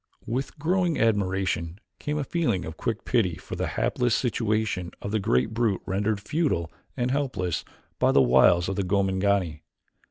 With 0.25 0.57
growing 0.57 0.99
admiration 0.99 1.79
came 1.99 2.17
a 2.17 2.23
feeling 2.23 2.65
of 2.65 2.75
quick 2.75 3.05
pity 3.05 3.35
for 3.35 3.55
the 3.55 3.67
hapless 3.77 4.15
situation 4.15 4.89
of 4.99 5.11
the 5.11 5.19
great 5.19 5.53
brute 5.53 5.83
rendered 5.85 6.19
futile 6.19 6.71
and 6.97 7.11
helpless 7.11 7.63
by 7.99 8.11
the 8.11 8.19
wiles 8.19 8.67
of 8.67 8.77
the 8.77 8.83
Gomangani. 8.83 9.61